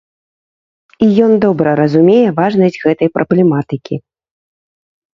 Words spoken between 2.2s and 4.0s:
важнасць гэтай праблематыкі.